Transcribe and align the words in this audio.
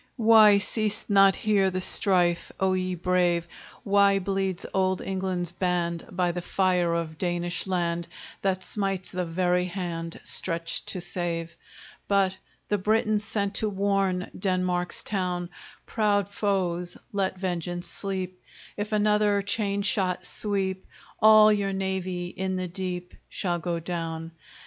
Why 0.17 0.57
ceased 0.57 1.11
not 1.11 1.35
here 1.35 1.69
the 1.69 1.79
strife, 1.79 2.51
O 2.59 2.73
ye 2.73 2.95
brave? 2.95 3.47
Why 3.83 4.17
bleeds 4.17 4.65
old 4.73 4.99
England's 4.99 5.51
band, 5.51 6.07
By 6.11 6.31
the 6.31 6.41
fire 6.41 6.95
of 6.95 7.19
Danish 7.19 7.67
land, 7.67 8.07
That 8.41 8.63
smites 8.63 9.11
the 9.11 9.25
very 9.25 9.65
hand 9.65 10.19
Stretched 10.23 10.87
to 10.87 11.01
save? 11.01 11.55
But 12.07 12.35
the 12.67 12.79
Britons 12.79 13.23
sent 13.23 13.53
to 13.57 13.69
warn 13.69 14.31
Denmark's 14.35 15.03
town; 15.03 15.51
Proud 15.85 16.29
foes, 16.29 16.97
let 17.13 17.37
vengeance 17.37 17.85
sleep; 17.87 18.41
If 18.77 18.93
another 18.93 19.43
chain 19.43 19.83
shot 19.83 20.25
sweep, 20.25 20.87
All 21.19 21.53
your 21.53 21.73
navy 21.73 22.25
in 22.29 22.55
the 22.55 22.67
deep 22.67 23.13
Shall 23.29 23.59
go 23.59 23.79
down! 23.79 24.31